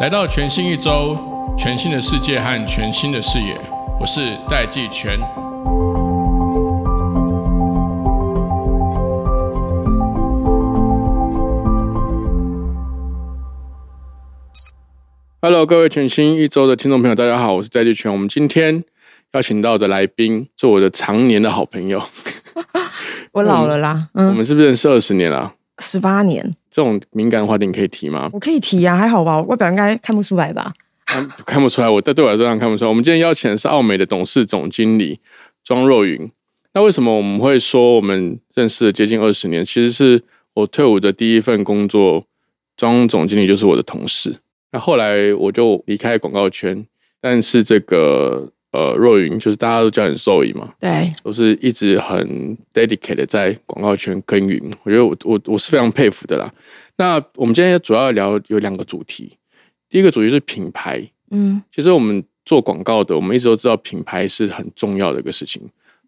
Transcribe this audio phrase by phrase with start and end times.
[0.00, 1.18] 来到全新一周，
[1.58, 3.60] 全新的世界和全新的视野，
[3.98, 5.18] 我是戴季全。
[15.40, 18.12] Hello，各位全新一周的听众朋友，大家好，我是戴季全。
[18.12, 18.84] 我们今天
[19.32, 22.02] 邀请到的来宾是我的常年的好朋友。
[23.32, 25.52] 我老了啦，我们是不是认识二十年了？
[25.80, 28.30] 十八年，这种敏感的话题你可以提吗？
[28.32, 30.72] 我可以提呀，还好吧，外表应该看不出来吧？
[31.44, 32.88] 看不出来，我在对我来说看不出来。
[32.88, 35.20] 我们今天邀请的是奥美的董事总经理
[35.62, 36.30] 庄若云。
[36.74, 39.64] 那为什么我们会说我们认识了接近二十年？
[39.64, 40.22] 其实是
[40.54, 42.24] 我退伍的第一份工作，
[42.76, 44.36] 庄总经理就是我的同事。
[44.72, 46.86] 那后来我就离开广告圈，
[47.20, 48.50] 但是这个。
[48.72, 54.60] 呃，若云就是大家都叫你受益嘛，对，都是一直很 dedicated 在广告圈耕耘。
[54.82, 56.52] 我觉得我我我是非常佩服的啦。
[56.96, 59.38] 那我们今天主要聊有两个主题，
[59.88, 61.02] 第一个主题是品牌。
[61.30, 65.62] 嗯，其实我们做广告的，我们一直都知道品牌是很重要的一个事情，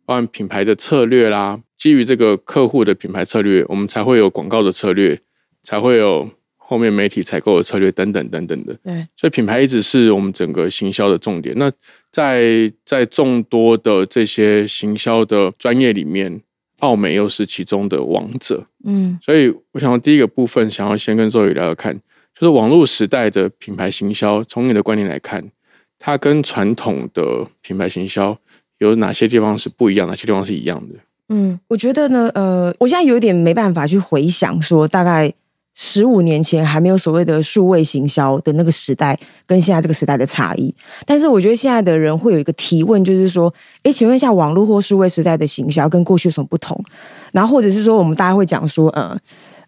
[0.05, 5.19] 包含品牌的策略啦，基于这个客户的品牌策略，我们才会有广告的策略，
[5.63, 6.31] 才会有。
[6.71, 11.55] 后面媒体采购的策略等等等等的，对，所以品牌一直是我们整个行销的重点。
[11.57, 11.73] 那
[12.13, 16.43] 在在众多的这些行销的专业里面，
[16.81, 18.67] 奥美又是其中的王者。
[18.85, 21.95] 嗯，所以我想第一个部分想要先跟周宇聊聊看，
[22.39, 25.43] 就是网络时代的品牌行销，从你的观点来看，
[25.99, 28.39] 它跟传统的品牌行销
[28.77, 30.97] 有哪些地方是不一样，哪些地方是一样的？
[31.31, 35.33] 嗯，我觉得呢，呃，我现在有点没办法去回想说大概。
[35.81, 40.75] 十五年前还没有所谓的数位行销的那个时代，跟现在这个时代的差异。
[41.07, 43.55] 但是我觉得现在的人会有一个提问，就是说：
[43.85, 46.77] 哎，请问一下，网络或数位时代的行销跟过去有什么不同？
[47.31, 49.17] 然后或者是说，我们大家会讲说，呃，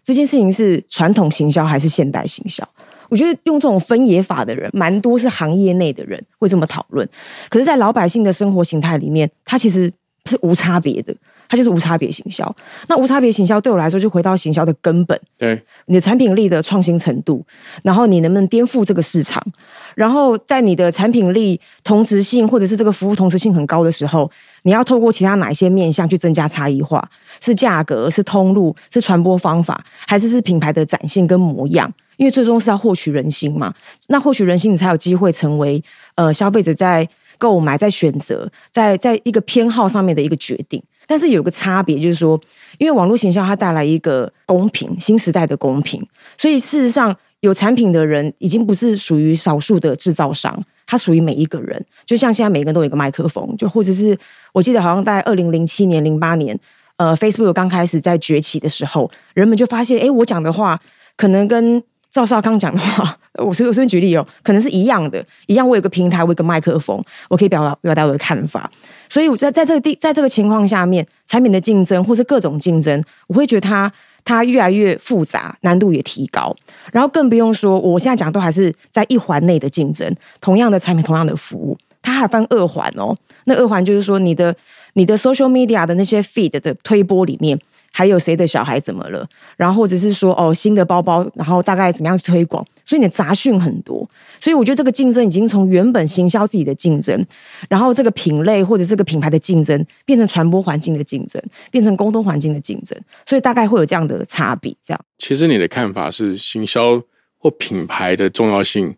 [0.03, 2.67] 这件事情是传统行销还是现代行销？
[3.07, 7.07] 我觉得用这种分野法的人，蛮多是行业内的人会这么讨论。
[7.49, 9.89] 可是，在老百姓的生活形态里面，它其实
[10.29, 11.15] 是无差别的。
[11.51, 12.55] 它就是无差别行销。
[12.87, 15.19] 那无差别行销对我来说，就回到行销的根本。
[15.37, 17.45] 对，你的产品力的创新程度，
[17.83, 19.45] 然后你能不能颠覆这个市场？
[19.93, 27.05] 然后在你的产品力同质性或者是这个服务同质性很高的时候，你要透过其他哪一些面向去增加差异化？
[27.41, 28.09] 是价格？
[28.09, 28.73] 是通路？
[28.89, 29.83] 是传播方法？
[30.07, 31.93] 还是是品牌的展现跟模样？
[32.15, 33.73] 因为最终是要获取人心嘛。
[34.07, 35.83] 那获取人心，你才有机会成为
[36.15, 37.05] 呃消费者在
[37.37, 40.81] 购买、在选择、在在一个偏好上面的一个决定。
[41.07, 42.39] 但是有个差别，就是说，
[42.77, 46.05] 因为网络行销它带来一个公平新时代的公平，
[46.37, 51.85] 所以事实上有产品的人已经不是属于少数的制造商，它属于每一个人。
[52.05, 54.17] 就像现在每个人都有一个麦克风，就或者是
[54.53, 56.57] 我记得好像在二零零七年、零八年，
[56.97, 60.79] 呃，Facebook 刚开始在崛起的时候，人们就发现，哎，我讲的话
[61.17, 65.67] 可能跟赵少康讲的话， 我随我随便举例哦，可能是一样的，一样。
[65.67, 68.69] 我有个平台，我有个麦克风，我可以表达表达我的看法。
[69.07, 73.89] 所以我在在这个地，在这个情况下面，产品的竞争或是各种竞争，我会觉得它
[74.25, 76.53] 它越来越复杂，难度也提高。
[76.91, 83.15] 然后更不用说，我现在讲都还是在一环内的竞争，同样的产品，同样的服务，它还分二环哦。
[83.45, 84.53] 那二环就是说，你的
[84.93, 87.57] 你的 social media 的那些 feed 的推波里面。
[87.91, 89.27] 还有谁的小孩怎么了？
[89.57, 92.65] 然后或者是说哦，新的包包，然后大概怎么样推广？
[92.85, 94.09] 所以你的杂讯很多，
[94.39, 97.25] 所以我觉得这个竞争已经从原本行销自己的竞争，
[97.69, 104.75] 然后这个品类或者这个品牌的竞争，变成传播环境的竞争，变成沟通环境的竞争，所以大概会有这样的差别。
[104.83, 107.01] 这样，其实你的看法是行销
[107.37, 108.95] 或品牌的重要性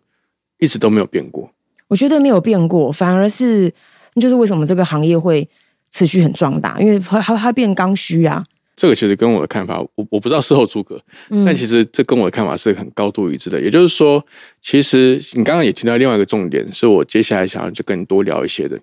[0.58, 1.50] 一直都没有变过。
[1.86, 3.72] 我觉得没有变过，反而是
[4.16, 5.48] 就是为什么这个行业会
[5.90, 8.44] 持续很壮大，因为它它变刚需啊。
[8.76, 11.00] 这个其实跟我的看法，我我不知道事后诸葛，
[11.46, 13.60] 但其实这跟我的看法是很高度一致的。
[13.60, 14.24] 也就是说，
[14.60, 18.78] 其实你刚刚也提到另外一个重点，是我接下来想要就跟你多聊一些的。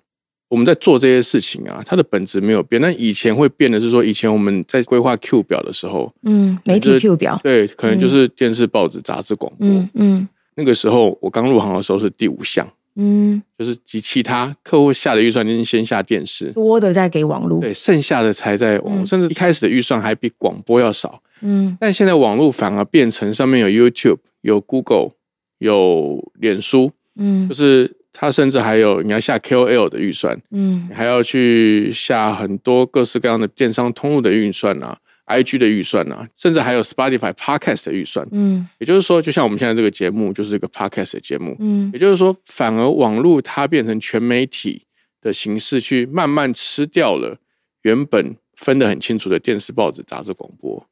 [0.48, 2.80] 我们在做这些事情啊，它的本质没有变。
[2.82, 12.70] 那以前会变的是说，以前我们在规划 Q 表的时候，嗯，媒体 Q 表，对，可能就是电视、报纸、杂志、广播，嗯，那个时候我刚入行的时候是第五项。
[12.96, 21.22] 嗯，就是及其他客户下的预算，您先下电视，多的再给网络，对，剩下的才在网，甚至一开始的预算还比广播要少。
[21.40, 25.12] 嗯，但现在网络反而变成上面有 YouTube、有 Google、
[25.58, 34.98] 有脸书，嗯，就是它甚至还有你要下 KOL 的预算，嗯，还要去下很多各式各样的电商通路的预算啊。
[35.32, 44.82] I G 的预算呢，甚至还有 Spotify Podcast 的预算，嗯，也就是说，就像我们现在这个节目就是一个 Podcast 的节目，嗯，也就是说，反而网络它变成全媒体
[45.20, 47.38] 的形式，去慢慢吃掉了
[47.82, 50.86] 原本分得很清楚的电视、报纸、杂志、广播，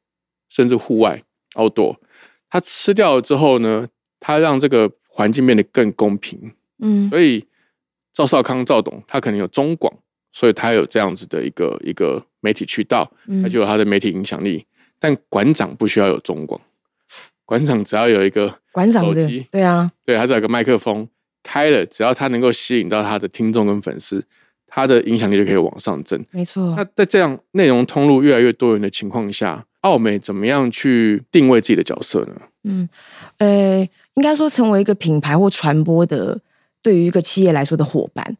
[0.49, 1.21] 甚至户外
[1.53, 1.97] outdoor，
[2.49, 3.87] 它吃掉了之后呢，
[4.19, 6.53] 它让这个环境变得更公平。
[6.79, 7.45] 嗯，所以
[8.13, 9.93] 赵少康赵董他可能有中广，
[10.33, 13.11] 所以他有这样子的一个一个媒体渠道，
[13.43, 14.65] 他就有他的媒体影响力。
[14.99, 16.61] 但馆长不需要有中广，
[17.43, 21.07] 馆长只要有一个馆长的对啊，对，他只要有个麦克风
[21.41, 24.23] 开了，只要他能够吸引到他的听众跟粉丝，
[24.67, 26.23] 他的影响力就可以往上增。
[26.29, 26.73] 没错。
[26.77, 32.35] 那在这样内容通路越来越多元的情况下，奥美怎么样去定位自己的角色呢？
[32.63, 32.87] 嗯，
[33.39, 33.79] 呃，
[34.13, 36.39] 应该说成为一个品牌或传播的。
[36.83, 38.37] 对于一个企业来说的伙伴，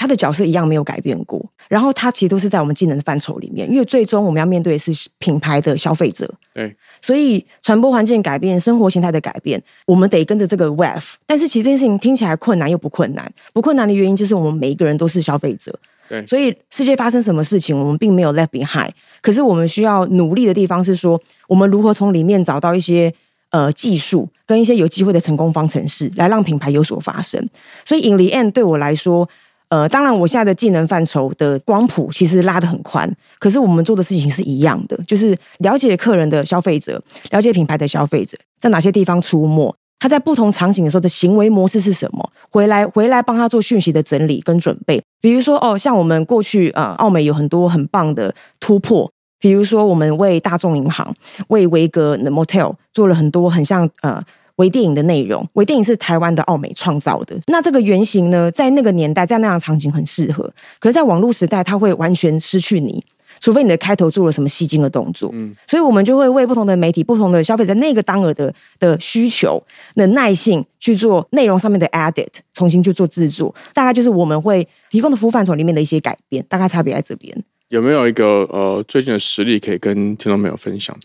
[0.00, 1.38] 他的角色一样没有改变过。
[1.68, 6.26] 然后他其实都是在我们技能的范畴里面，因为最终我们要面对的是品牌的消费者。
[6.54, 11.12] 对，所以传播环境改变、生活形态的改变，我们得跟着这个 wave。
[11.26, 15.78] 但是其实这件事情听起来困难又不困难，不困难的原因就是我们每一个人都是消费者。
[16.08, 18.90] 对，所以世界发生什么事情，我们并没有 left behind。
[19.20, 23.12] 可是我们需要努力的地方是说，我们如何从里面找到一些。
[23.52, 27.44] 呃，技术跟一些有机会的成功方程式，来让品牌有所发生。
[27.84, 29.28] 所以，引力 N 对我来说，
[29.70, 45.00] 呃，当然我现在的技能范畴的光谱其实拉得很宽，可是我们做的事情是一样的，就是了解客人的消费者，了解品牌的消费者在哪些地方出没，他在不同场景的时候的行为模式是什么，回来回来帮他做讯息的整理跟准备。
[45.20, 49.10] 比如说，哦，像我们过去呃，澳美有很多很棒的突破。
[49.38, 51.14] 比如说，我们为大众银行、
[51.48, 54.22] 为维格的 Motel 做了很多很像呃
[54.56, 55.46] 微电影的内容。
[55.54, 57.38] 微电影是台湾的奥美创造的。
[57.46, 60.52] 那这个原型呢，在那个年代，在那样场景很适合。
[60.78, 63.04] 可是，在网络时代，它会完全失去你，
[63.40, 65.30] 除非你的开头做了什么吸睛的动作。
[65.32, 69.62] 嗯，所以我们就会为不同的媒体、不同的消费者那个当额的的需求
[69.94, 73.54] 的耐性去做内容上面的 edit，重新去做制作。
[73.72, 77.44] 大概就是我们会提供的服务范畴里面的一些改变，大概差别在这边。
[77.68, 80.96] 有没有一个呃最近的实例可以跟听众朋友分享？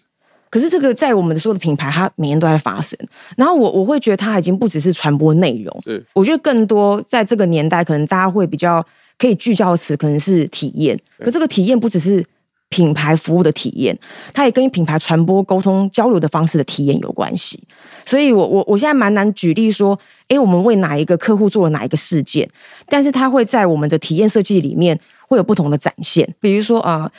[0.55, 2.97] 可是这个在我们的所有的品牌，它每年都在发生。
[3.35, 8.81] 然后我我会觉得它已经不只是传播内容，对，我觉得更多在这个年代，可能大家会比较
[9.19, 10.97] 可以聚焦的词，可能是体验。
[11.17, 12.23] 可这个体验不只是
[12.69, 13.99] 品牌服务的体验，
[14.33, 17.61] 它也跟品牌传播、沟通、交流的方式的体验有关系。
[18.05, 19.99] 所以，我我我现在蛮难举例说，
[20.29, 22.49] 哎，我们为哪一个客户做了哪一个事件，
[22.87, 24.97] 但是它会在我们的体验设计里面。
[25.27, 27.11] 会有不同的展现，比如说啊，呃，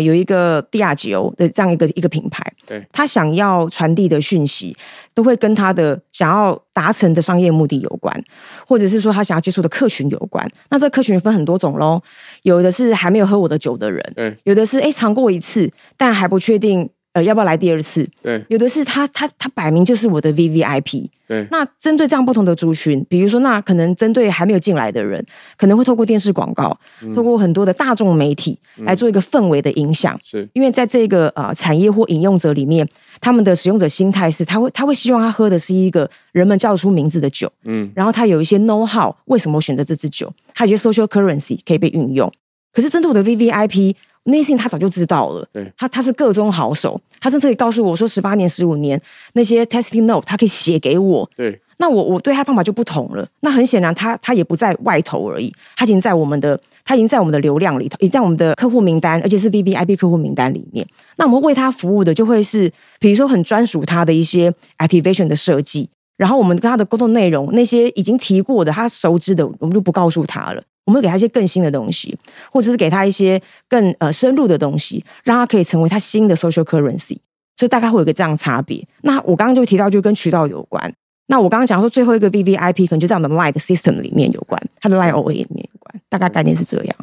[0.00, 4.76] 有一个迪亚吉欧的这样一个一个品牌，对，他想要传递的讯息，
[5.14, 8.20] 都会跟他的想要达成的商业目的有关，
[8.66, 10.44] 或者是说他想要接触的客群有关。
[10.70, 12.02] 那这客群分很多种喽，
[12.42, 16.90] 有的是还没有喝我的酒的人，对，有的是哎尝过一次，但还不确定。
[17.16, 18.06] 呃，要不要来第二次？
[18.22, 21.10] 对，有的是他，他，他摆明就是我的 V V I P。
[21.26, 25.24] 对，那针对这样不同的族群，比如说，那可能针对还没有进来的人，
[25.56, 26.78] 可能会透过电视广告，
[27.14, 30.20] 透过很多的大众媒体来做一个氛围的影响。
[30.22, 32.86] 是，因为在这个呃产业或饮用者里面，
[33.18, 37.50] 他们的使用者心态是，他会他会希望他喝的是一个人们叫得出名字的酒。
[37.64, 40.30] 嗯，然后他有一些 know how，为什么我选择这支酒？
[40.54, 42.30] 他有些 social currency 可以被运用。
[42.74, 43.96] 可是针对我的 V V I P。
[44.26, 49.00] 那些事情他早就知道了，对他他是各中好手，他甚至可以告诉我说十八年、十五年
[49.32, 51.28] 那些 testing note，他可以写给我。
[51.36, 53.26] 对，那我我对他方法就不同了。
[53.40, 60.86] 那很显然，他他也不在外头而已，他已经在我们的，他已经在我们的流量里头，也在我们的客户名单，而且是 V V I P 客户名单里面。
[61.16, 70.62] 那我们为他服务的就会是，比如说很专属他的一些 activation 的设计，然后我们跟他的沟通内容，那些已经提过的，他熟知的，我们就不告诉他了。
[70.86, 72.16] 我们会给他一些更新的东西，
[72.50, 73.38] 或者是给他一些
[73.68, 77.18] 更呃深入的东西，让他可以成为他新的 social currency。
[77.58, 78.86] 所以大概会有个这样差别。
[79.00, 80.92] 那我刚刚就提到，就跟渠道有关。
[81.28, 86.00] 那我刚刚讲说最后一个 V V I P 可能就在我们的 Line 的 System 里面有关，它的 Line OA 里面有关。
[86.08, 86.96] 大概概念是这样。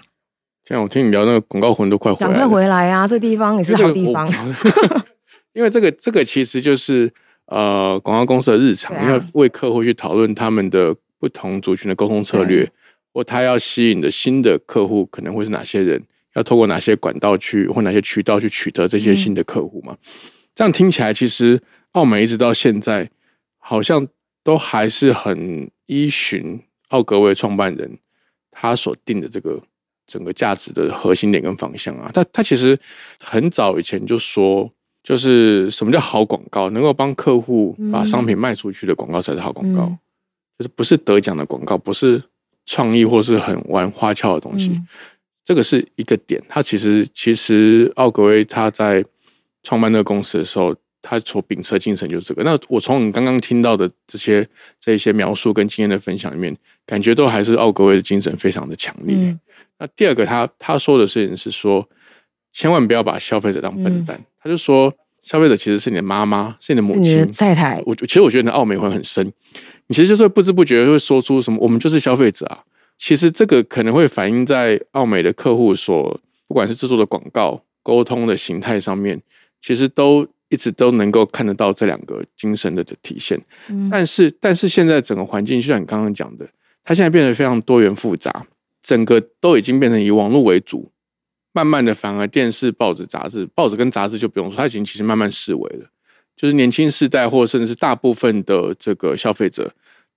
[0.66, 3.06] 现在我听你聊那个广告魂都快回来，快回来啊！
[3.06, 4.32] 这地方也是好地方。
[5.54, 7.12] 因为这个这个其实就是
[7.48, 12.72] 呃广告公司的日常，因为为客户去讨论他们的不同族群的沟通策略。
[13.14, 16.04] 或他要吸引的新的客户可能会是哪些人？
[16.36, 19.96] 要透过哪些管道去或哪些渠道去取得这些新的客户嘛？
[20.56, 23.08] 这样听起来，其实澳门一直到现在
[23.60, 24.08] 好像
[24.44, 28.00] 都还是很依循奥格威创办人
[28.50, 29.62] 他所定的这个
[30.08, 32.10] 整个价值的核心点跟方向啊。
[32.12, 32.76] 他他其实
[33.24, 34.68] 很早以前就说，
[35.04, 36.68] 就是什么叫好广告？
[36.72, 39.86] 能够帮客户把商品卖出去的广告才是好广告，
[40.58, 42.24] 就是不是得奖的广告，不是。
[42.66, 44.72] 创意或是很玩花俏的东西，
[45.44, 46.42] 这个是一个点。
[46.48, 49.04] 他其实其实奥格威他在
[49.64, 52.44] 创办那个公司的时候，他所秉持的精神就是这个。
[52.44, 54.48] 那我从你刚刚听到的这些
[54.80, 56.56] 这一些描述跟经验的分享里面，
[56.86, 59.38] 感觉都还是奥格威的精神非常的强烈。
[59.80, 61.88] 那第二个，他他说的事情是说，
[62.54, 64.24] 千万不要把消费者当笨蛋。
[64.42, 67.82] 他就说，消费者其实是你的妈妈，是你的母亲、太太。
[67.86, 69.32] 我其实我觉得你的奥美会很深，
[69.94, 72.64] 你其实就是不知不觉会说出什么，我们就是消费者啊。
[72.98, 79.22] 其实这个可能会反映在澳美的客户所，不管是制作的广告、沟通的形态上面，
[79.62, 83.40] 其实都一直都能够看得到这两个精神的的体现。
[83.92, 86.50] 但是，但是现在整个环境，就像你刚刚讲的，
[86.84, 88.48] 它现在变得非常多元复杂，
[88.82, 90.90] 整个都已经变成以网络为主，
[91.52, 95.86] 慢慢的反而电视、报纸、杂志，报纸跟杂志就不用说，它已经其实慢慢式微了。
[96.36, 99.72] 就是年轻世代，或甚至是大部分的这个消费者。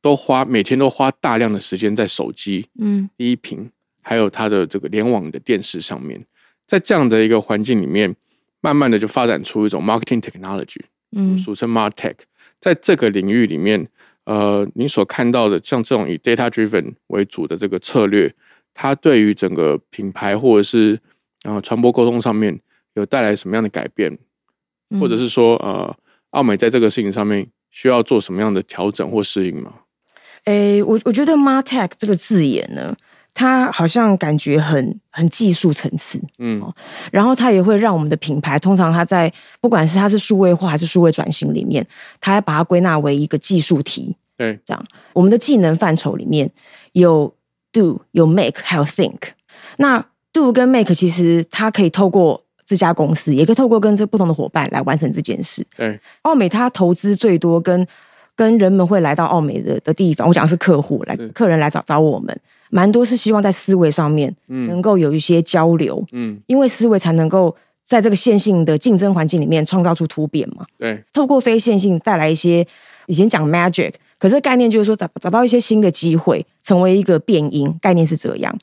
[0.06, 3.68] 都花每天都花大量的时间在手机、嗯，第一屏，
[4.02, 6.24] 还有它的这个联网的电视上面，
[6.64, 8.14] 在这样的一个环境里面，
[8.60, 12.14] 慢慢的就发展出一种 marketing technology，嗯，俗称 martech，
[12.60, 13.88] 在这个领域里面，
[14.26, 18.32] 呃，你所看到的像这种以 data driven 为主的这个策略，
[18.72, 21.00] 它对于整个品牌或者是
[21.42, 22.60] 呃传播沟通上面
[22.94, 24.16] 有带来什么样的改变，
[25.00, 25.92] 或者是说呃，
[26.30, 29.74] 奥美在这个事情上面需要做什么样的调整或适应吗？
[30.46, 32.96] 诶，我我觉得 “martech” 这个字眼呢，
[33.34, 36.62] 它好像感觉很很技术层次，嗯，
[37.12, 41.86] 然后它也会让我们的品牌，通常它在不管是它是数位化还是数位转型里面，
[42.20, 44.86] 它还把它归纳为一个技术题，对，这样。
[45.12, 46.48] 我们的技能范畴里面
[46.92, 47.34] 有
[47.72, 49.18] do 有 make 还有 think，
[49.78, 57.84] 那 do 跟 make 其实它可以透过这家公司，也可以透过跟这不同的伙伴来完成这件事，对，奥美它投资最多跟。
[58.36, 62.38] 跟人们会来到澳美的的地方，我讲的是客户来，客人来找找我们，
[62.68, 72.66] 蛮多是希望在思维上面，能够有一些交流，嗯，因为思维才能够在这个线性的竞争环境里面创造出突变嘛，对，透过非线性带来一些
[73.06, 78.54] 以前讲 magic，可是概念就是说找找到一些新的机会，成为一个变因，概念是这样，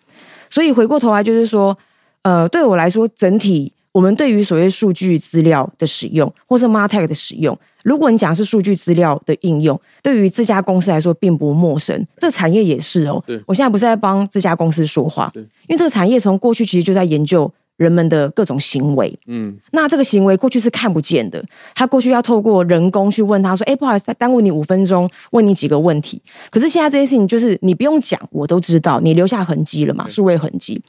[0.50, 1.76] 所以回过头来就是说，
[2.22, 3.74] 呃，对我来说整体。
[3.94, 12.06] 我们对于所谓数据资料的使用，或是 Martech 的使用，如果你讲是数据资料的应用，对于这家公司来说并不陌生。
[12.18, 13.24] 这产业也是哦。
[13.46, 19.16] 我现在不是在帮这家公司说话，因为这个产业从过去其实就在研究人们的各种行为。
[19.28, 21.44] 嗯，那这个行为过去是看不见的，
[21.76, 26.20] 他过去要透过人工去问他说：“哎，不好意思，耽误你五分钟，问你几个问题。”
[26.50, 30.10] 可是现在这些事情就是你不用讲，我都知道，你留下痕迹了嘛？
[30.10, 30.82] 数位痕迹。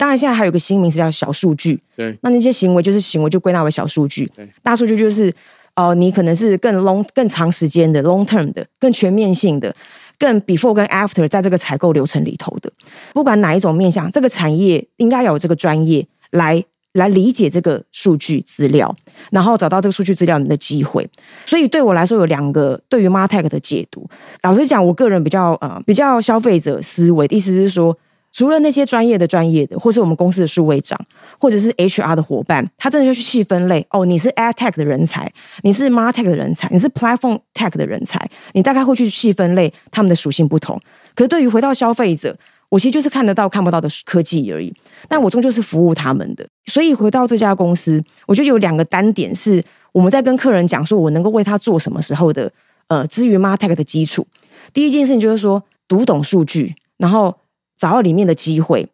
[0.00, 1.78] 当然，现在还有个新名词叫小数据。
[1.94, 4.24] 对，那那些行为就是行为，就归纳为小数据。
[4.34, 5.30] 对，大数据就是
[5.76, 9.76] 哦，你可能是更 long、更长时间的 long term 的、更全面性的、
[10.18, 12.72] 更 before 跟 after 在这个采购流程里头的。
[13.12, 16.64] 不管哪一种面向，这个产业应该有这个专业来
[16.94, 18.96] 来理解这个数据资料，
[19.30, 21.06] 然后找到这个数据资料里面的机会。
[21.44, 24.08] 所以对我来说，有两个对于 Martech 的解读。
[24.42, 27.94] 老实讲，我个人比较呃比较消费者思维，意思是说。
[28.32, 30.98] 除了那些专业的、专业的，或是我们公司的数位长，
[31.38, 34.06] 或者是 HR 的伙伴，他真的就去细分类哦。
[34.06, 35.30] 你是 Ad Tech 的人才，
[35.62, 40.80] 你是 Martech 的人才，你是 Platform Tech 的人才，你大概会去细分类，他们的属性不同。
[41.16, 42.36] 可是对于回到消费者，
[42.68, 44.72] 我其实就是看得到、看不到的科技而已。
[45.08, 52.50] 但我终究是服务他们的，所以回到这家公司，我觉得有两个单点是我们在跟客人讲说我能够为他做什么时候的
[52.86, 54.24] 呃，至于 Martech 的基础。
[54.72, 57.36] 第一件事情就是说读懂数据，然后。
[57.80, 58.86] 找到里面的机会，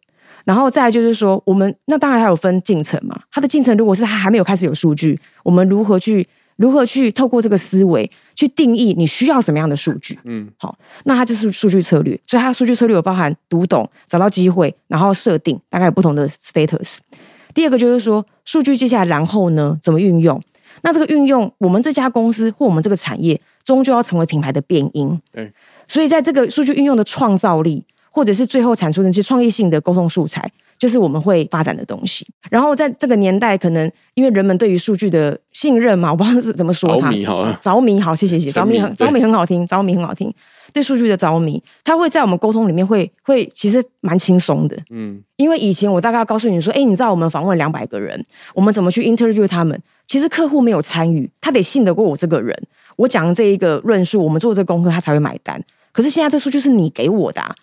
[0.45, 3.19] 然后再就是说，我们那当然还有分进程嘛。
[3.29, 6.25] 它的进程如果是它还没有开始有数据，我们如何去
[6.55, 10.17] 如何去透过这个思维去定义你需要什么样的数据？
[10.23, 12.17] 嗯，好，那它就是数据策略。
[12.25, 16.99] 所以它的数据策略有包含读懂、找到机会，然后设定，大概有不同的 status。
[17.53, 20.41] 第二个就是说，数据接下来然后呢怎么运用？
[20.83, 25.19] 那这个运用，我们这家公司或我们这个产业终究要成为品牌的变音。
[25.33, 25.51] 对，
[25.89, 27.83] 所以在这个数据运用的创造力。
[28.11, 32.25] 或者是最后产出的那些创意性的沟通素材，就是我们会发展的东西。
[32.49, 40.33] 然后在这个年代，可能因为人们对于数据的信任嘛，我不知道是怎么说，着迷好，着迷好，谢谢谢，着迷很着迷很好听，着迷很好听。
[40.73, 48.23] 对数据的着迷，它会在我们沟通里面会会其实蛮轻松的，嗯，因为以前我大概要告诉你说，哎，你知道我们访问两百个人，
[48.53, 49.81] 我们怎么去 interview 他们？
[50.07, 52.53] 其实客户没有参与，他得信得过我这个人，
[52.97, 55.61] 我讲这一个论述，我们做这功课，他才会买单。
[55.93, 57.41] 可是现在这数据是你给我的。
[57.41, 57.55] 啊！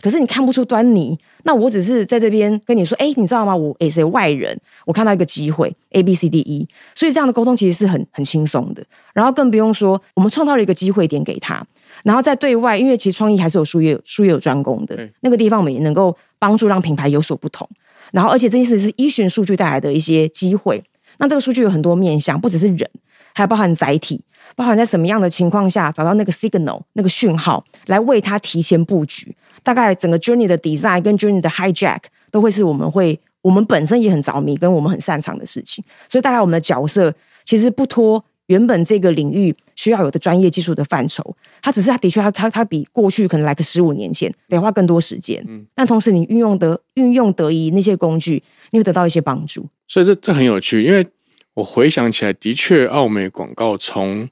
[0.00, 3.54] 可是你看不出端倪，那我只是在这边跟你说，哎，你知道吗？
[3.56, 4.56] 我也是外人，
[4.86, 8.84] 我看到一个机会，A B C D E，所以这样的沟通其实是很很轻松的。
[9.12, 11.66] 然后更不用说，我们创造了一个机会点给他，
[12.04, 17.68] 然后在对外，因为其实创意还是有术业术业有专攻的那个地方，我们也能够帮助让品牌有所不同。
[18.12, 20.82] 然后，而且这件事是依循数据带来的一些机会。
[21.18, 22.90] 那这个数据有很多面向，不只是人，
[23.34, 24.20] 还包含载体。
[24.54, 29.34] 包含在什么样的情况下找到那个 signal 那个讯号，来为它提前布局。
[29.62, 35.82] 大概整个 journey 的 design 跟 journey 的 hijack 都会是我们会我们本身也很着迷，跟我们很擅长的事情。
[36.08, 41.34] 所以大概我们的角色其实不脱原本这个领域需要有的专业技术的范畴。
[41.62, 45.42] 它只是它的确它它它比过去可能来个十五年前得花更多时间。
[45.48, 49.66] 嗯，但同时你运用得运用得宜那些工具，你会得到一些帮助。
[49.88, 51.06] 所以这这很有趣，因为
[51.54, 54.28] 我回想起来，的确，奥美广告从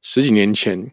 [0.00, 0.92] 十几年前，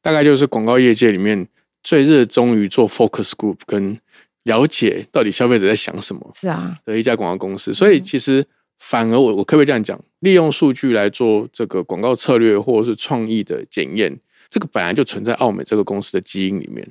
[0.00, 1.48] 大概就是广告业界里面
[1.82, 3.98] 最热衷于做 focus group 跟。
[4.44, 6.28] 了解到底消费者在想什么？
[6.34, 8.44] 是啊，的一家广告公司，所以其实
[8.76, 9.96] 反而我我可不可以这样讲？
[10.18, 14.18] 利用数据来做这个广告策略或者是创意的检验，
[14.50, 16.84] 这个本来就存在奥美这个公司的基因里面，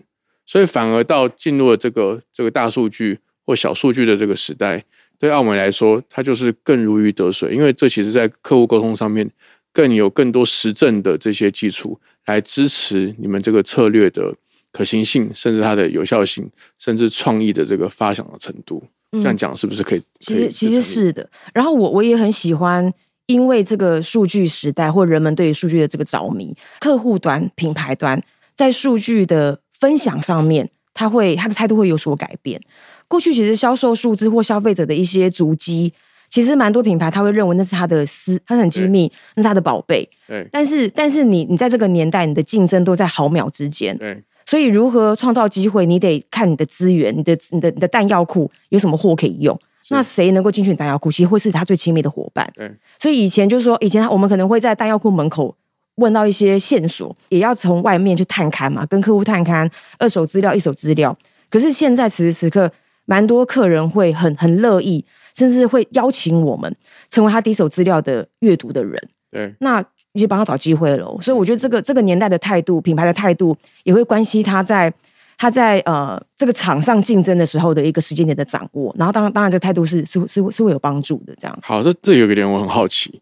[0.45, 4.85] 所以反而到进入了这个这个大数据或小数据的这个时代，
[5.21, 9.29] 对奥美来说，它就是更如鱼得水，因为这其实在客户沟通上面
[9.71, 14.35] 更有更多实证的这些基础来支持你们这个策略的。
[14.73, 16.49] 可行性，甚至它的有效性，
[16.79, 20.01] 甚至创意的这个发想的程度，这样讲是不是可以？
[20.17, 21.29] 其实其实是的。
[21.53, 22.89] 然后我我也很喜欢，
[23.25, 28.23] 因为这个数据时代或人们对于数据的这个着迷，客户端、品牌端
[28.55, 32.59] 在数据的分享上面，他会他的态度会有所改变。
[33.07, 35.93] 过去其实销售数字或消费者的一些足迹，
[36.29, 40.07] 其实蛮多品牌他会认为那是他的私，他很机密，那是他的宝贝。
[40.27, 40.47] 对。
[40.51, 43.97] 但是但是你你在这个年代，你的竞争都在毫秒之间。
[43.97, 44.23] 对。
[44.45, 49.57] 所以，如何创造机会，你得看你的资源，你的、你的、你的弹药库有什么货可以用。
[49.89, 52.51] 那谁能够进去弹药库，其实会是他最亲密的伙伴。
[52.55, 52.69] 对。
[52.99, 55.55] 所以以前就是说，以前我们可能会在弹药库门口
[55.95, 61.17] 问到一些线索，也要从外面去探勘嘛，跟客户探勘二手资料、一手资料。
[61.49, 62.71] 可是现在此时此刻，
[63.05, 65.03] 蛮多客人会很很乐意，
[65.35, 66.75] 甚至会邀请我们
[67.09, 69.01] 成为他第一手资料的阅读的人。
[69.31, 69.53] 对。
[69.59, 69.83] 那。
[70.13, 73.55] 已经帮他找机会了，所以我觉得这个这个年代的态度、品牌的态度，
[73.85, 74.93] 也会关系他在
[75.37, 78.93] 他在呃这个场上竞争的时候的一个时间点的掌握。
[78.99, 81.33] 然后，当然，当然，这个态度是是是是会有帮助的。
[81.37, 81.59] 这样。
[81.63, 83.21] 好，这这有个点我很好奇，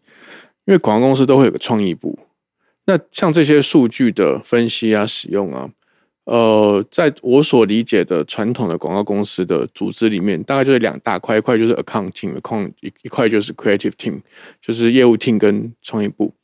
[0.64, 2.18] 因为广告公司都会有个创意部，
[2.86, 5.68] 那像这些数据的分析啊、使用啊，
[6.24, 14.20] 呃，在我所理解的传统的广告公司的组织里面，大概就是两大块，一块就是 accounting，account 一一块就是 creative team，
[14.60, 16.34] 就是业务 team 跟创意部。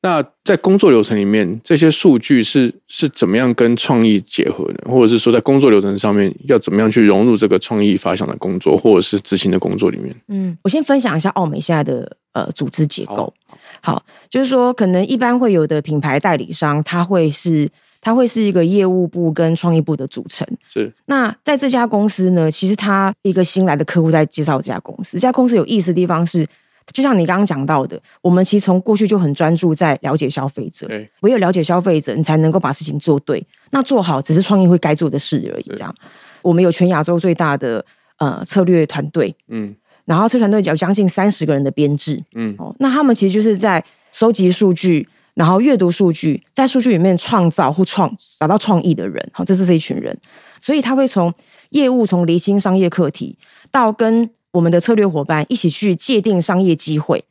[0.00, 4.88] 那在工作流程里面，这些数据是是怎么样跟创意结合的？
[4.88, 10.14] 或者是说，在工作流程上面要怎么样去融入这个创意发想的工作，或者是执行的工作里面？
[10.28, 13.34] 嗯，我先分享一下奥美现在的呃组织结构。
[13.82, 17.68] 好，就是说，可能一般会有的品牌代理商，它会是
[18.00, 20.46] 它会是一个业务部跟创意部的组成。
[20.68, 20.92] 是。
[21.06, 25.18] 那在这家公司呢，其实他一个新来的客户在介绍这家公司。
[25.18, 26.46] 这家公司有意思的地方是。
[26.94, 30.88] 就像你刚刚讲到的，我们其实从过去就很专注在了解消费者，
[31.20, 33.46] 唯有了解消费者，你才能够把事情做对。
[33.72, 35.64] 那做好只是创意会该做的事而已。
[35.76, 35.94] 这样，
[36.40, 37.84] 我们有全亚洲最大的
[38.16, 39.76] 呃策略团队，嗯，
[40.08, 50.18] 然后这团队有将近三十个人的编制，嗯，哦，那他们其实就是在收集数据，然后阅读数据，在数据里面创造或创找到创意的人，好，这是这一群人，
[50.60, 51.32] 所以他会从
[51.70, 53.36] 业务从厘清商业课题
[53.70, 54.30] 到跟。
[54.50, 57.22] 我们的策略伙伴一起去界定商业机会，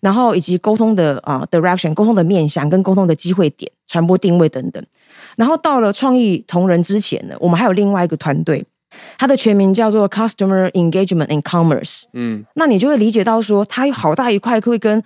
[0.00, 4.84] 然后以及沟通的啊 direction，沟通的面向跟沟通的机会点、传播定位等等。
[5.36, 8.66] 然后到了创意同仁之前呢，我们还有另外一个团队，
[9.18, 12.04] 它的全名叫做 Customer Engagement and Commerce。
[12.12, 15.02] 嗯，那你就会理解到说，它有好大一块会跟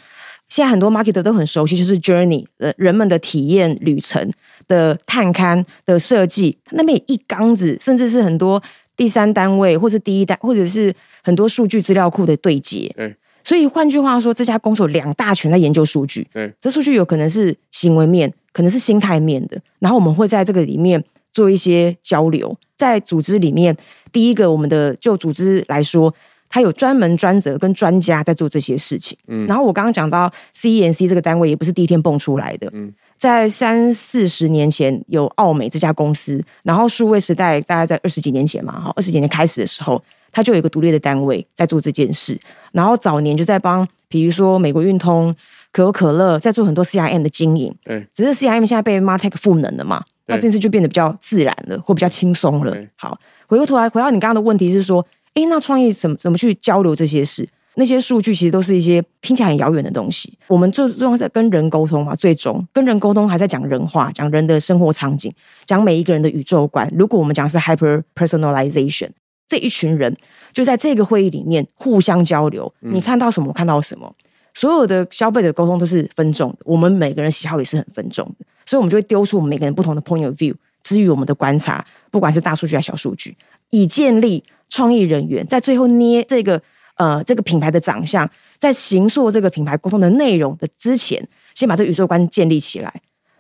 [0.49, 4.31] 现在很多 marketer 都很熟悉，就是 journey，呃，人们的体验旅程
[4.67, 8.63] 的探勘的设计，那边一缸子，甚至是很多
[8.97, 10.95] 第三单位或是第一单，或者是。
[11.25, 21.05] 很多数据资料库的对接，嗯，所以换句话说，这家公司有两大群在研究数据，嗯，这数据有可能是行为面，可能是心态面的，然后我们会在这个里面
[21.39, 22.57] 做一些交流。
[22.77, 23.77] 在组织里面，
[24.11, 26.13] 第一个，我们的就组织来说，
[26.49, 29.17] 它有专门专责跟专家在做这些事情。
[29.29, 40.03] 嗯，然后我刚刚讲到 CENC 这个单位也不是第一天蹦出来的，嗯，在三四十年前有奥美这家公司，然后数位时代大概在二十几年前嘛，哈，二十几年开始的时候。
[40.31, 42.39] 它就有一个独立的单位在做这件事，
[42.73, 45.35] 然后早年就在帮，比如说美国运通、
[45.73, 47.75] 可口可乐在做很多 CRM 的经营。
[47.83, 52.77] 对，只是 CRM 现在被 Martech 赋能了嘛，那这件事就变得比较自然了，或比较轻松了。
[52.97, 57.49] 好，回过头来回到你刚刚的问题是说，哎，那创意怎么怎么去交流这些事？
[57.75, 60.33] 那些数据其实都是一些听起来很遥远的东西。
[60.47, 65.33] 我们最重要在跟人沟通嘛，最终跟人沟通还在讲人话，讲人的生活场景，
[65.65, 66.89] 讲每一个人的宇宙观。
[66.97, 69.11] 如果我们讲是 hyper personalization。
[69.51, 70.15] 这一群人
[70.53, 74.15] 就在这个会议里面互相交流，你看到什么，我看到什么。
[74.59, 83.37] 所有的消费者沟通都是分众的，我们每个人喜好也是很分众的，所以我们就会丢出我们每个人不同的 point of view，基于我们的观察，不管是大数据还是小数据，
[83.71, 86.61] 以建立创意人员在最后捏这个
[86.97, 92.93] 呃这个品牌的长相，在形塑这个品牌沟通的内容的之前，先把这宇宙观建立起来。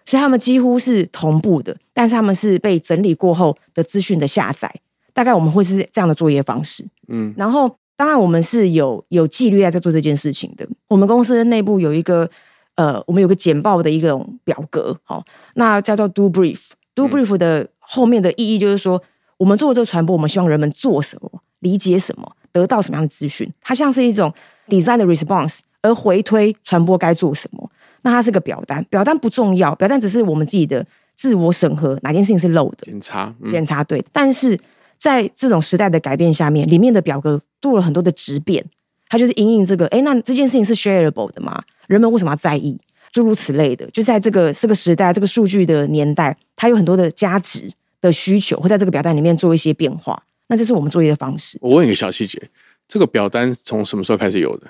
[0.04, 4.72] 所以他们几乎是同步的，但是他们是被整理过后的资讯的下载。
[5.12, 6.87] 大概我们会是这样的作业方式。
[7.09, 10.64] 嗯，然后当然我们是有有纪律在在做这件事情的。
[10.87, 12.30] 我们公司的内部有一个
[12.76, 16.61] 呃，我们有个简报的一个表格，好，那叫做 Do Brief。
[16.94, 19.02] Do Brief 的后面的意义就是说，
[19.37, 23.52] 我们做这个传播，我们希望人们做什么，理解什么，得到什么样的资讯。
[23.61, 24.32] 它像是一种
[24.68, 27.68] design 的 response，而回推传播该做什么。
[28.02, 34.04] 那它是个表单，表单不重要，表单只是我们自己的自我审核，哪件事情是漏的检查，检查对。
[34.12, 34.56] 但是
[34.98, 38.64] 在这种时代的改变下面，里面的表格做了很多的质变，
[39.08, 41.62] 它就是因应这个，哎，那这件事情是 shareable 的吗？
[41.87, 42.78] 人们为什么要在意？
[43.11, 47.70] 诸如此类的，就在这个这个时代、这个数据的年代，它有很多的价值
[48.02, 50.22] 的需求，会在这个表单里面做一些变化。
[50.48, 51.56] 那这是我们作业的方式。
[51.62, 52.40] 我问一个小细节，
[52.87, 54.66] 这个表单从什么时候开始有的？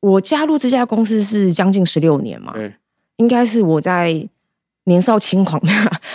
[0.00, 2.74] 我加入这家公司是将近十六年嘛，对，
[3.16, 4.28] 应该是我在
[4.84, 5.60] 年少轻狂，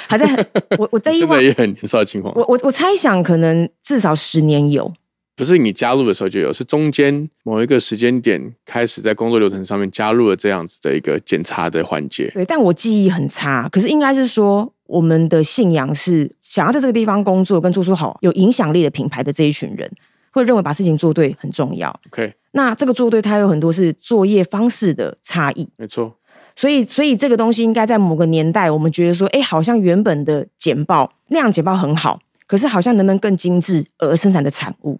[0.07, 0.45] 还在很
[0.79, 2.33] 我我在现在也很年少轻狂。
[2.35, 4.91] 我我我猜想可能至少十年有，
[5.35, 12.31] 不是你加入的时候就有，是中间某一个时间点开始在工作流程上面加入了这样子的一个检查的环节。
[12.33, 19.91] 对，但我记忆很差，可是应该是说我们的信仰是想要在这个地方工作跟做出好有影响力的品牌的这一群人。
[20.29, 21.89] 会认为把事情做对很重要。
[22.11, 25.67] OK，那这个做对，它有很多是作业方式的差异。
[25.77, 26.13] 没错，
[26.57, 34.99] 所以所以这个东西应该在某个年代，我们觉得说，哎，好像原本的简报那样简报很好，可是好像能不能更精致而生产的产物？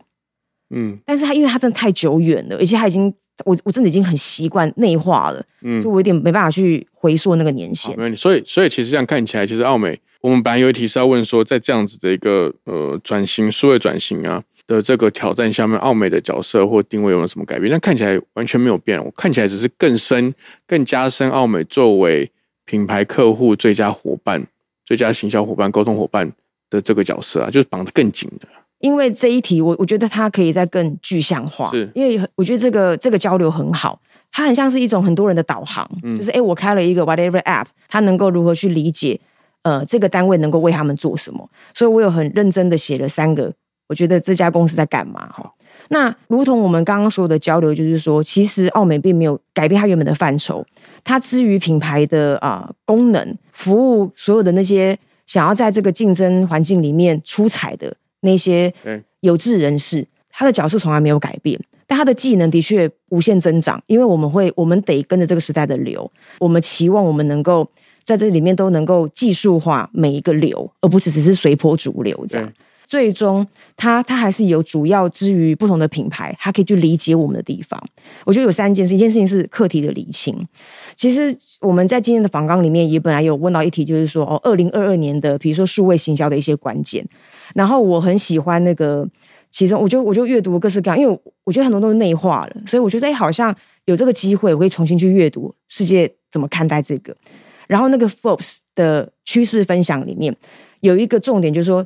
[0.70, 3.12] 嗯，但是它因为它真的太久远了，而且它已经
[3.44, 7.98] 我我真的已经很习惯内化了，嗯，所以我有点没办法去回溯那个年限。
[8.00, 14.44] 没所以所以其实这样看起来，其实奥美我们本来有一题是要问说，在这样子的一个呃转型数位转型啊。
[14.68, 17.72] 的这个挑战下面，奥美的角色或定位有没有什么改变？
[17.72, 20.36] 但看起来完全没有变，我看起来只是更深、
[20.68, 22.30] 更加深奥美作为
[22.66, 24.46] 品牌客户最佳伙伴、
[24.86, 26.30] 最佳行销伙伴、沟通伙伴
[26.70, 28.48] 的这个角色啊，就是绑得更紧的。
[28.80, 34.00] 因为这一题，我我觉得它可以再更具象化，是因为我觉得这个这个交流很好，
[34.32, 39.20] 它很像是一种很多人的导航，就是哎，我开了一个 whatever app，它能够如何去理解
[39.64, 43.54] 呃这个单位能够为他们做什么，所以我有很认真的写了三个。
[43.88, 45.28] 我觉得这家公司在干嘛？
[45.30, 45.52] 哈，
[45.90, 50.66] 那如同我们刚刚说的交流，就是说，其实奥美并没有改变它原本的范畴，
[51.04, 58.74] 它之于品牌的啊功能，服务所有的那些想要在这个竞争环境里面出彩的那些
[59.22, 67.68] 有志人士，他的角色从来没有改变，但他的技能的确无限增长，因为我们会，我们得跟着这个时代的流，我们期望我们能够
[68.04, 72.52] 在这里面都能够技术化每一个流，而不是只是随波逐流这样。
[72.88, 73.46] 最终，
[73.76, 77.82] 它它还是有主要之于不同的品牌，它可以去理解我们的地方。
[78.24, 80.34] 我觉得有三件事，一件事情是课题的理清。
[80.96, 87.06] 其实我们在今天的访纲里面也本来有问到一题，就是说哦，二零二二年的比如说数位行销的一些关键。
[87.54, 89.06] 然后我很喜欢那个，
[89.52, 93.54] 其中我就我就阅读各式各样，因为我觉得很多都是内化了，所以我觉得哎，好像
[93.86, 97.14] 有这个机会，我可以重新去阅读世界怎么看待这个。
[97.68, 100.34] 然后那个 Forbes 的趋势分享里面
[100.80, 101.86] 有一个重点，就是说。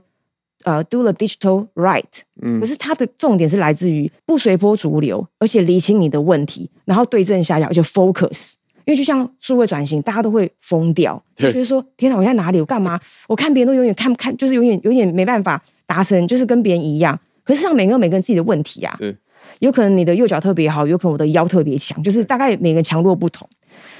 [0.63, 2.03] 呃，do the digital right，
[2.41, 8.53] 嗯，可是它的重点是来自于不随波逐流，而且理清你的问题，然后对症下药，而且 focus。
[8.85, 12.59] 因为就像数位转型，大家都会疯掉， 就觉得说：天哪，我在哪里？
[12.59, 12.99] 我干嘛？
[13.27, 17.17] 我看别人都永远看不看，就是永远有点没办法达成，就是跟别人一样。
[17.43, 18.97] 可是上每个人每个人自己的问题啊，
[19.59, 23.47] 有可能你的右脚特别好，有可能我的腰特别强，就是大概每个人强弱不同。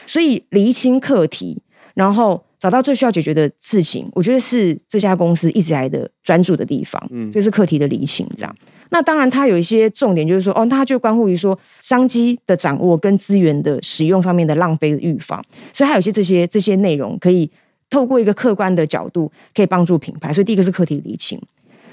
[0.08, 1.62] 所以厘清课题，
[1.94, 2.44] 然后。
[2.62, 8.56] 找到最需要解决的事情，我觉得是这家公司一直来的专注的地方，嗯，就是课题的理清这样。
[8.92, 15.44] 那当然，它有一些重点，就是说，哦，它就关乎于说商机的掌握跟资源的使用上面的浪费的预防，
[15.74, 17.50] 所以它有些这些这些内容可以
[17.90, 20.32] 透过一个客观的角度，可以帮助品牌。
[20.32, 21.42] 所以第一个是课题理清，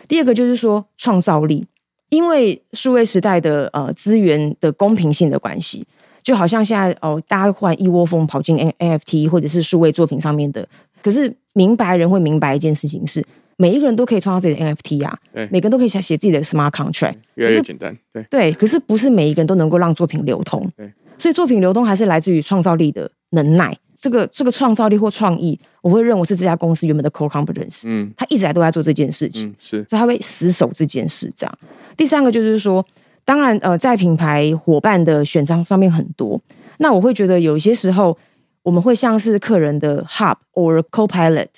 [0.07, 1.65] 第二个就是说创造力，
[2.11, 5.87] 因为数位时代的呃资源的公平性的关系。
[6.23, 10.69] 就好像现在哦，大家忽然一窝蜂跑进 NFT 或者是数位作品上面的，
[11.03, 13.25] 可是明白人会明白一件事情是，
[13.57, 15.19] 每一个人都可以创造自己的 NFT 啊，
[15.51, 31.59] 每个人都可以写写自己的 smart contract，越来越简单，对对，可是不是每一个人都能够让作品流通，对，所以作品流通还是来自于创造力的能耐，这个这个创造力或创意，我会认为是这家公司原本的 core competence，嗯，他一直来都在做这件事情，是，所以他会死守这件事，这样。
[31.97, 32.85] 第三个就是说。
[33.29, 36.41] 当然，呃，在品牌伙伴的选章上面很多，
[36.79, 38.17] 那我会觉得有些时候，
[38.63, 41.49] 我们会像是客人的 hub or co-pilot，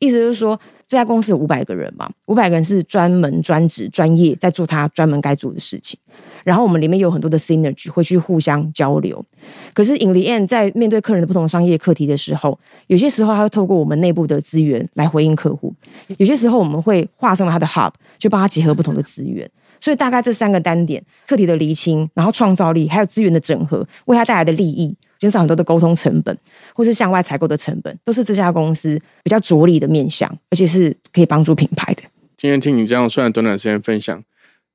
[0.00, 5.96] 意思就是说，这家公司有五百个人嘛，五百个人是专门专职专业在做他专门该做的事情，
[6.42, 9.24] 然后我们里面有很多的 synergy 会去互相交流。
[9.72, 12.58] 可是 in the end，在面对客人的不同商业课题的时候，
[12.88, 15.72] 有些时候他会透过我们内部的资源来回应客户，
[16.18, 19.48] 有些时候我们会画上了他的 hub，就帮他结合不同的资源。
[19.82, 26.38] 所以大概这三个单点：课题的厘清，然后创造力，还有资源的整合，为他带来的利益，减少很多的沟通成本，
[26.72, 32.02] 或是向外采购的成本，都是这家公司比较着力的面向，而且是可以帮助品牌的。
[32.36, 34.22] 今天听你这样，虽然短短时间分享，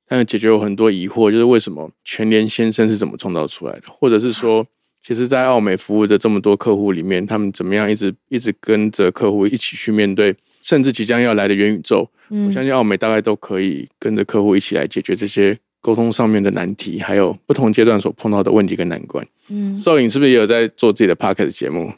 [0.06, 4.66] 但是解决我很多疑惑，就是为什么全联先生是怎么创造出来的，或者是说，
[5.00, 10.34] 其实，在奥美服务的这么多客户里面，他们怎么样一直一直跟着客户一起去面对，
[10.68, 12.06] 甚至即将要来的元宇宙。
[12.28, 19.26] 我相信奥美大概都可以跟着客户一起来解决这些沟通上面的难题，还有不同阶段所碰到的问题跟难关。
[19.48, 21.90] 嗯，邵颖是不是也有在做自己的 p o c a s t 节目？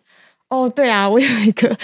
[0.51, 1.77] 哦，对啊，我有一个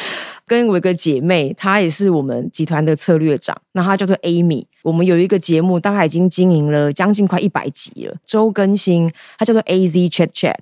[0.47, 4.67] 跟我一个姐妹，她也是我们集团的策略长，那她叫做 Amy。
[4.85, 10.55] 我们有一个节目，大概已经经营了将近快一百集了，周更新，它叫做 AZ Chat Chat。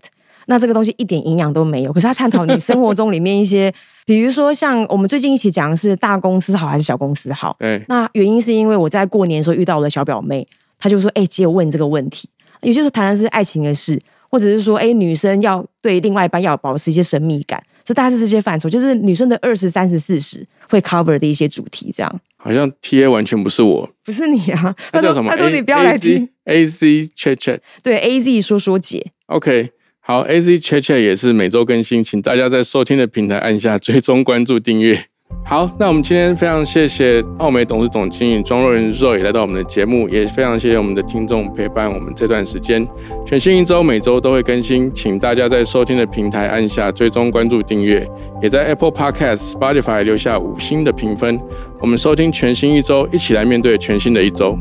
[0.47, 3.73] 那这个东西一点营养都没有，可是他探讨你生活中里面一些。
[4.07, 7.57] 比如说，像我们最近一起讲的是大公司好还是小公司好？
[7.59, 7.83] 对。
[7.89, 10.47] 那原因是因为我在过年的时候遇到我的小表妹，
[10.79, 12.29] 她就说：“哎，姐，我问你这个问题。”
[12.61, 22.21] 有些时候谈的是爱情的事，或者是说，哎，女生要对另外一半要保持一些神秘感，所以大概是这些范畴，就是女生的二十三十四十会 cover 的一些主题，这样。
[22.37, 24.77] 好像 T A 完全不是我，不是你啊？
[24.93, 25.31] 他叫什么？
[25.31, 29.13] 他说你不要来听 A C Chat Chat，对 A Z 说说姐。
[29.29, 29.71] OK。
[30.07, 35.03] 好，A C Chat Chat 也是每周更新，请大家在收听的平台按下追踪、关注、订阅。
[35.47, 42.87] 好，那我们今天非常谢谢奥美董事总经理庄若人 Roy 来到我们的节目，也非常谢谢我们的听众陪伴我们这段时间。
[43.25, 48.07] 全新一周每周都会更新，请大家在收听的平台按下追踪、关注、订阅，
[48.43, 51.41] 也在 Apple Podcast、Spotify 留下五星的评分。
[51.81, 54.55] 我们收听全新一周，一起来面对全新的一周。